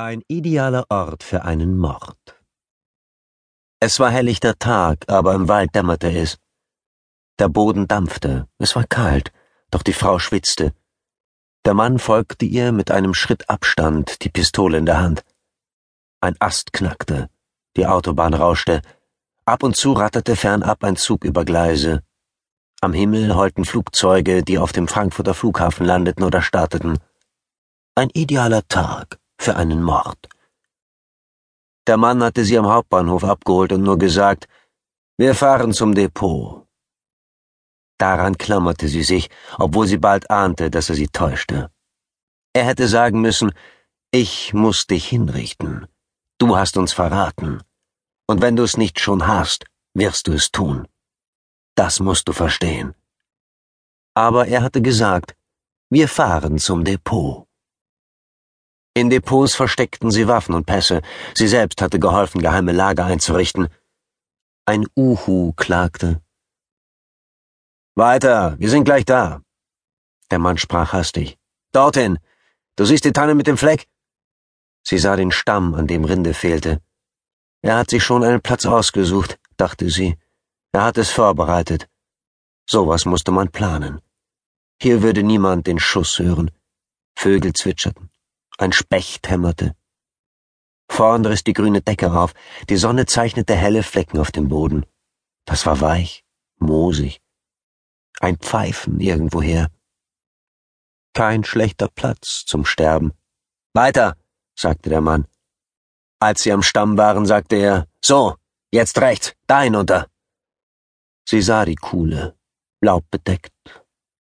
Ein 0.00 0.22
idealer 0.28 0.86
Ort 0.90 1.24
für 1.24 1.42
einen 1.42 1.76
Mord. 1.76 2.40
Es 3.80 3.98
war 3.98 4.12
helllichter 4.12 4.56
Tag, 4.56 5.04
aber 5.08 5.34
im 5.34 5.48
Wald 5.48 5.74
dämmerte 5.74 6.08
es. 6.16 6.38
Der 7.40 7.48
Boden 7.48 7.88
dampfte, 7.88 8.46
es 8.58 8.76
war 8.76 8.84
kalt, 8.84 9.32
doch 9.72 9.82
die 9.82 9.92
Frau 9.92 10.20
schwitzte. 10.20 10.72
Der 11.64 11.74
Mann 11.74 11.98
folgte 11.98 12.44
ihr 12.44 12.70
mit 12.70 12.92
einem 12.92 13.12
Schritt 13.12 13.50
Abstand, 13.50 14.22
die 14.22 14.28
Pistole 14.28 14.78
in 14.78 14.86
der 14.86 15.00
Hand. 15.00 15.24
Ein 16.20 16.36
Ast 16.38 16.72
knackte, 16.72 17.28
die 17.76 17.88
Autobahn 17.88 18.34
rauschte, 18.34 18.82
ab 19.46 19.64
und 19.64 19.74
zu 19.74 19.94
ratterte 19.94 20.36
fernab 20.36 20.84
ein 20.84 20.94
Zug 20.94 21.24
über 21.24 21.44
Gleise. 21.44 22.04
Am 22.80 22.92
Himmel 22.92 23.34
heulten 23.34 23.64
Flugzeuge, 23.64 24.44
die 24.44 24.58
auf 24.58 24.70
dem 24.70 24.86
Frankfurter 24.86 25.34
Flughafen 25.34 25.84
landeten 25.84 26.22
oder 26.22 26.40
starteten. 26.40 27.00
Ein 27.96 28.10
idealer 28.10 28.62
Tag 28.68 29.18
für 29.38 29.56
einen 29.56 29.82
Mord. 29.82 30.28
Der 31.86 31.96
Mann 31.96 32.22
hatte 32.22 32.44
sie 32.44 32.58
am 32.58 32.66
Hauptbahnhof 32.66 33.24
abgeholt 33.24 33.72
und 33.72 33.82
nur 33.82 33.98
gesagt, 33.98 34.46
wir 35.16 35.34
fahren 35.34 35.72
zum 35.72 35.94
Depot. 35.94 36.66
Daran 37.98 38.38
klammerte 38.38 38.88
sie 38.88 39.02
sich, 39.02 39.30
obwohl 39.58 39.86
sie 39.86 39.98
bald 39.98 40.30
ahnte, 40.30 40.70
dass 40.70 40.90
er 40.90 40.94
sie 40.94 41.08
täuschte. 41.08 41.70
Er 42.52 42.64
hätte 42.64 42.86
sagen 42.88 43.20
müssen, 43.20 43.52
ich 44.12 44.54
muss 44.54 44.86
dich 44.86 45.08
hinrichten. 45.08 45.86
Du 46.38 46.56
hast 46.56 46.76
uns 46.76 46.92
verraten. 46.92 47.62
Und 48.28 48.42
wenn 48.42 48.54
du 48.54 48.62
es 48.62 48.76
nicht 48.76 49.00
schon 49.00 49.26
hast, 49.26 49.64
wirst 49.94 50.28
du 50.28 50.32
es 50.32 50.52
tun. 50.52 50.86
Das 51.74 51.98
musst 51.98 52.28
du 52.28 52.32
verstehen. 52.32 52.94
Aber 54.14 54.46
er 54.46 54.62
hatte 54.62 54.82
gesagt, 54.82 55.34
wir 55.90 56.08
fahren 56.08 56.58
zum 56.58 56.84
Depot. 56.84 57.47
In 58.94 59.10
Depots 59.10 59.54
versteckten 59.54 60.10
sie 60.10 60.26
Waffen 60.26 60.54
und 60.54 60.66
Pässe. 60.66 61.02
Sie 61.34 61.48
selbst 61.48 61.80
hatte 61.80 61.98
geholfen, 61.98 62.40
geheime 62.40 62.72
Lager 62.72 63.04
einzurichten. 63.04 63.68
Ein 64.66 64.86
Uhu 64.96 65.52
klagte. 65.52 66.20
Weiter, 67.94 68.56
wir 68.58 68.70
sind 68.70 68.84
gleich 68.84 69.04
da. 69.04 69.42
Der 70.30 70.38
Mann 70.38 70.58
sprach 70.58 70.92
hastig. 70.92 71.38
Dorthin. 71.72 72.18
Du 72.76 72.84
siehst 72.84 73.04
die 73.04 73.12
Tanne 73.12 73.34
mit 73.34 73.46
dem 73.46 73.56
Fleck? 73.56 73.88
Sie 74.82 74.98
sah 74.98 75.16
den 75.16 75.32
Stamm, 75.32 75.74
an 75.74 75.86
dem 75.86 76.04
Rinde 76.04 76.34
fehlte. 76.34 76.80
Er 77.60 77.76
hat 77.78 77.90
sich 77.90 78.04
schon 78.04 78.22
einen 78.24 78.40
Platz 78.40 78.66
ausgesucht, 78.66 79.38
dachte 79.56 79.90
sie. 79.90 80.16
Er 80.72 80.84
hat 80.84 80.98
es 80.98 81.10
vorbereitet. 81.10 81.88
Sowas 82.68 83.04
musste 83.04 83.32
man 83.32 83.50
planen. 83.50 84.00
Hier 84.80 85.02
würde 85.02 85.22
niemand 85.22 85.66
den 85.66 85.78
Schuss 85.78 86.18
hören. 86.18 86.50
Vögel 87.16 87.52
zwitscherten. 87.52 88.10
Ein 88.60 88.72
Specht 88.72 89.28
hämmerte. 89.28 89.76
Vorn 90.90 91.24
riss 91.24 91.44
die 91.44 91.52
grüne 91.52 91.80
Decke 91.80 92.10
auf, 92.12 92.34
die 92.68 92.76
Sonne 92.76 93.06
zeichnete 93.06 93.54
helle 93.54 93.84
Flecken 93.84 94.18
auf 94.18 94.32
dem 94.32 94.48
Boden. 94.48 94.84
Das 95.44 95.64
war 95.64 95.80
weich, 95.80 96.24
moosig. 96.58 97.20
Ein 98.18 98.36
Pfeifen 98.36 98.98
irgendwoher. 98.98 99.68
Kein 101.14 101.44
schlechter 101.44 101.88
Platz 101.88 102.44
zum 102.46 102.64
Sterben. 102.64 103.12
Weiter, 103.74 104.16
sagte 104.56 104.90
der 104.90 105.02
Mann. 105.02 105.28
Als 106.18 106.42
sie 106.42 106.52
am 106.52 106.64
Stamm 106.64 106.98
waren, 106.98 107.26
sagte 107.26 107.54
er, 107.54 107.86
so, 108.04 108.34
jetzt 108.72 109.00
rechts, 109.00 109.34
da 109.46 109.62
hinunter. 109.62 110.08
Sie 111.28 111.42
sah 111.42 111.64
die 111.64 111.76
Kuhle, 111.76 112.36
laubbedeckt. 112.80 113.52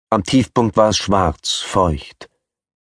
Am 0.09 0.23
Tiefpunkt 0.23 0.77
war 0.77 0.89
es 0.89 0.97
schwarz, 0.97 1.59
feucht. 1.59 2.27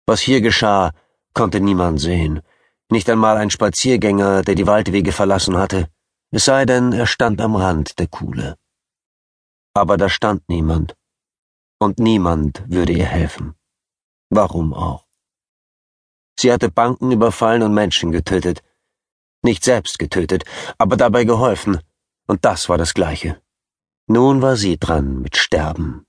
Was 0.06 0.20
hier 0.20 0.41
geschah, 0.41 0.92
konnte 1.34 1.61
niemand 1.61 2.00
sehen, 2.00 2.42
nicht 2.91 3.09
einmal 3.09 3.36
ein 3.36 3.50
Spaziergänger, 3.50 4.42
der 4.42 4.55
die 4.55 4.67
Waldwege 4.67 5.12
verlassen 5.12 5.56
hatte, 5.56 5.89
es 6.33 6.45
sei 6.45 6.64
denn, 6.64 6.92
er 6.92 7.06
stand 7.06 7.41
am 7.41 7.56
Rand 7.56 7.98
der 7.98 8.06
Kuhle. 8.06 8.56
Aber 9.75 9.96
da 9.96 10.08
stand 10.08 10.48
niemand, 10.48 10.96
und 11.80 11.98
niemand 11.98 12.64
würde 12.69 12.92
ihr 12.92 13.07
helfen. 13.07 13.55
Warum 14.29 14.74
auch? 14.74 15.07
Sie 16.39 16.52
hatte 16.52 16.70
Banken 16.70 17.11
überfallen 17.11 17.63
und 17.63 17.74
Menschen 17.74 18.13
getötet, 18.13 18.63
nicht 19.42 19.64
selbst 19.64 19.98
getötet, 19.98 20.45
aber 20.79 20.96
dabei 20.96 21.24
geholfen, 21.24 21.80
und 22.27 22.45
das 22.45 22.69
war 22.69 22.79
das 22.79 22.95
Gleiche. 22.95 23.42
Nun 24.07 24.42
war 24.42 24.57
sie 24.57 24.79
dran 24.79 25.20
mit 25.20 25.36
Sterben. 25.36 26.07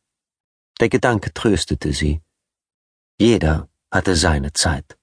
Der 0.80 0.90
Gedanke 0.90 1.34
tröstete 1.34 1.94
sie. 1.94 2.22
Jeder 3.20 3.70
hatte 3.92 4.16
seine 4.16 4.54
Zeit. 4.54 4.98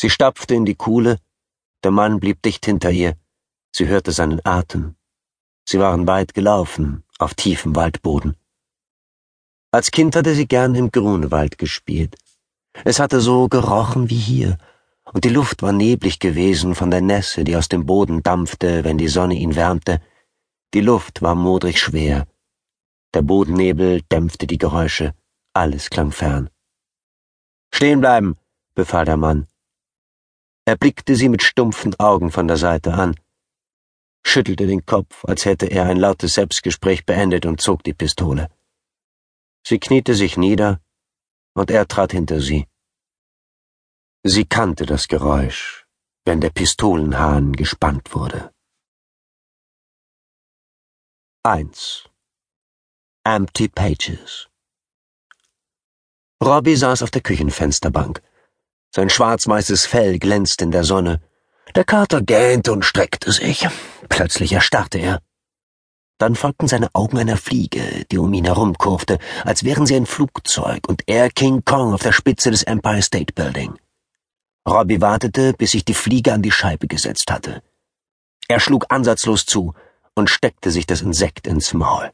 Sie 0.00 0.10
stapfte 0.10 0.54
in 0.54 0.64
die 0.64 0.76
Kuhle, 0.76 1.18
der 1.82 1.90
Mann 1.90 2.20
blieb 2.20 2.40
dicht 2.42 2.64
hinter 2.64 2.92
ihr, 2.92 3.16
sie 3.74 3.88
hörte 3.88 4.12
seinen 4.12 4.40
Atem. 4.44 4.94
Sie 5.68 5.80
waren 5.80 6.06
weit 6.06 6.34
gelaufen, 6.34 7.02
auf 7.18 7.34
tiefem 7.34 7.74
Waldboden. 7.74 8.36
Als 9.72 9.90
Kind 9.90 10.14
hatte 10.14 10.36
sie 10.36 10.46
gern 10.46 10.76
im 10.76 10.92
Grunewald 10.92 11.58
gespielt. 11.58 12.16
Es 12.84 13.00
hatte 13.00 13.20
so 13.20 13.48
gerochen 13.48 14.08
wie 14.08 14.22
hier, 14.32 14.56
und 15.12 15.24
die 15.24 15.30
Luft 15.30 15.62
war 15.62 15.72
neblig 15.72 16.20
gewesen 16.20 16.76
von 16.76 16.92
der 16.92 17.00
Nässe, 17.00 17.42
die 17.42 17.56
aus 17.56 17.68
dem 17.68 17.84
Boden 17.84 18.22
dampfte, 18.22 18.84
wenn 18.84 18.98
die 18.98 19.08
Sonne 19.08 19.34
ihn 19.34 19.56
wärmte. 19.56 20.00
Die 20.74 20.80
Luft 20.80 21.22
war 21.22 21.34
modrig 21.34 21.80
schwer. 21.80 22.28
Der 23.14 23.22
Bodennebel 23.22 24.02
dämpfte 24.02 24.46
die 24.46 24.58
Geräusche, 24.58 25.12
alles 25.54 25.90
klang 25.90 26.12
fern. 26.12 26.50
Stehen 27.74 27.98
bleiben, 27.98 28.36
befahl 28.76 29.04
der 29.04 29.16
Mann. 29.16 29.48
Er 30.68 30.76
blickte 30.76 31.16
sie 31.16 31.30
mit 31.30 31.42
stumpfen 31.42 31.98
Augen 31.98 32.30
von 32.30 32.46
der 32.46 32.58
Seite 32.58 32.92
an, 32.92 33.18
schüttelte 34.22 34.66
den 34.66 34.84
Kopf, 34.84 35.24
als 35.24 35.46
hätte 35.46 35.64
er 35.64 35.86
ein 35.86 35.96
lautes 35.96 36.34
Selbstgespräch 36.34 37.06
beendet 37.06 37.46
und 37.46 37.62
zog 37.62 37.82
die 37.84 37.94
Pistole. 37.94 38.50
Sie 39.66 39.78
kniete 39.78 40.14
sich 40.14 40.36
nieder, 40.36 40.82
und 41.54 41.70
er 41.70 41.88
trat 41.88 42.12
hinter 42.12 42.42
sie. 42.42 42.66
Sie 44.24 44.44
kannte 44.44 44.84
das 44.84 45.08
Geräusch, 45.08 45.86
wenn 46.26 46.42
der 46.42 46.50
Pistolenhahn 46.50 47.54
gespannt 47.54 48.14
wurde. 48.14 48.52
1. 51.44 52.10
Empty 53.24 53.68
Pages 53.68 54.50
Robbie 56.44 56.76
saß 56.76 57.02
auf 57.04 57.10
der 57.10 57.22
Küchenfensterbank. 57.22 58.22
Sein 58.90 59.10
schwarz-weißes 59.10 59.86
Fell 59.86 60.18
glänzte 60.18 60.64
in 60.64 60.70
der 60.70 60.84
Sonne. 60.84 61.20
Der 61.74 61.84
Kater 61.84 62.22
gähnte 62.22 62.72
und 62.72 62.84
streckte 62.84 63.32
sich. 63.32 63.68
Plötzlich 64.08 64.52
erstarrte 64.52 64.98
er. 64.98 65.20
Dann 66.18 66.34
folgten 66.34 66.66
seine 66.66 66.88
Augen 66.94 67.18
einer 67.18 67.36
Fliege, 67.36 68.04
die 68.10 68.18
um 68.18 68.32
ihn 68.34 68.44
herumkurfte, 68.44 69.18
als 69.44 69.62
wären 69.62 69.86
sie 69.86 69.94
ein 69.94 70.06
Flugzeug 70.06 70.88
und 70.88 71.02
er 71.06 71.30
King 71.30 71.64
Kong 71.64 71.94
auf 71.94 72.02
der 72.02 72.12
Spitze 72.12 72.50
des 72.50 72.64
Empire 72.64 73.02
State 73.02 73.34
Building. 73.34 73.78
Robbie 74.68 75.00
wartete, 75.00 75.52
bis 75.52 75.70
sich 75.70 75.84
die 75.84 75.94
Fliege 75.94 76.32
an 76.32 76.42
die 76.42 76.50
Scheibe 76.50 76.88
gesetzt 76.88 77.30
hatte. 77.30 77.62
Er 78.48 78.60
schlug 78.60 78.86
ansatzlos 78.88 79.46
zu 79.46 79.74
und 80.14 80.28
steckte 80.28 80.70
sich 80.70 80.86
das 80.86 81.02
Insekt 81.02 81.46
ins 81.46 81.72
Maul. 81.72 82.10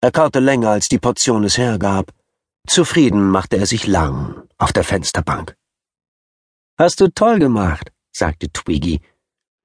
Er 0.00 0.12
kaute 0.12 0.40
länger, 0.40 0.70
als 0.70 0.88
die 0.88 0.98
Portion 0.98 1.44
es 1.44 1.56
hergab. 1.58 2.12
Zufrieden 2.66 3.30
machte 3.30 3.56
er 3.56 3.66
sich 3.66 3.86
lang 3.86 4.42
auf 4.58 4.72
der 4.72 4.84
Fensterbank. 4.84 5.56
Hast 6.80 7.00
du 7.00 7.08
toll 7.08 7.40
gemacht, 7.40 7.90
sagte 8.12 8.52
Twiggy. 8.52 9.00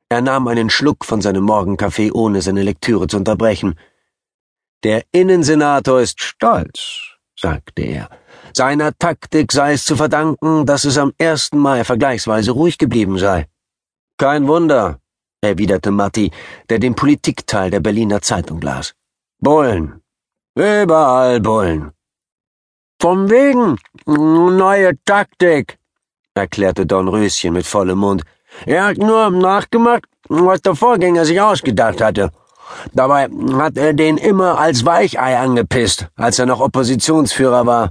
Er 0.09 0.21
nahm 0.21 0.47
einen 0.47 0.71
Schluck 0.71 1.05
von 1.05 1.21
seinem 1.21 1.43
Morgenkaffee, 1.43 2.11
ohne 2.11 2.41
seine 2.41 2.63
Lektüre 2.63 3.05
zu 3.05 3.17
unterbrechen. 3.17 3.75
Der 4.83 5.03
Innensenator 5.11 6.01
ist 6.01 6.23
stolz, 6.23 6.79
sagte 7.39 7.83
er. 7.83 8.09
Seiner 8.55 8.97
Taktik 8.97 9.51
sei 9.51 9.73
es 9.73 9.85
zu 9.85 9.95
verdanken, 9.95 10.65
dass 10.65 10.85
es 10.85 10.97
am 10.97 11.13
1. 11.19 11.51
Mai 11.53 11.83
vergleichsweise 11.83 12.51
ruhig 12.51 12.79
geblieben 12.79 13.19
sei. 13.19 13.47
Kein 14.17 14.47
Wunder, 14.47 14.99
erwiderte 15.41 15.91
Matti, 15.91 16.31
der 16.69 16.79
den 16.79 16.95
Politikteil 16.95 17.69
der 17.69 17.79
Berliner 17.79 18.21
Zeitung 18.21 18.59
las. 18.61 18.95
Bullen. 19.39 20.01
Überall 20.55 21.39
Bullen. 21.41 21.91
Vom 22.99 23.29
wegen. 23.29 23.77
Neue 24.05 24.93
Taktik, 25.05 25.77
erklärte 26.35 26.85
Dornröschen 26.85 27.53
mit 27.53 27.65
vollem 27.65 27.99
Mund. 27.99 28.23
Er 28.65 28.85
hat 28.85 28.97
nur 28.97 29.29
nachgemacht, 29.29 30.05
was 30.29 30.61
der 30.61 30.75
Vorgänger 30.75 31.25
sich 31.25 31.39
ausgedacht 31.39 32.01
hatte. 32.01 32.31
Dabei 32.93 33.29
hat 33.53 33.77
er 33.77 33.93
den 33.93 34.17
immer 34.17 34.57
als 34.57 34.85
Weichei 34.85 35.37
angepisst, 35.37 36.07
als 36.15 36.39
er 36.39 36.45
noch 36.45 36.59
Oppositionsführer 36.59 37.65
war. 37.65 37.89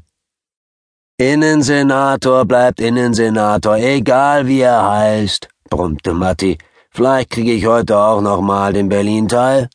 Innensenator 1.18 2.44
bleibt 2.44 2.80
Innensenator, 2.80 3.76
egal 3.76 4.46
wie 4.46 4.60
er 4.60 4.90
heißt, 4.90 5.48
brummte 5.68 6.14
Matti. 6.14 6.58
Vielleicht 6.90 7.30
kriege 7.30 7.52
ich 7.52 7.66
heute 7.66 7.96
auch 7.98 8.20
noch 8.20 8.40
mal 8.40 8.72
den 8.72 8.88
Berlin-Teil. 8.88 9.68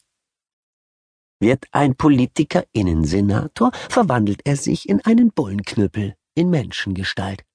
Wird 1.40 1.66
ein 1.72 1.96
Politiker 1.96 2.64
Innensenator, 2.74 3.72
verwandelt 3.90 4.42
er 4.44 4.56
sich 4.56 4.90
in 4.90 5.04
einen 5.06 5.32
Bullenknüppel 5.32 6.16
in 6.34 6.50
Menschengestalt 6.50 7.47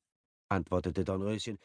antwortete 0.52 1.04
Dornröschen. 1.04 1.58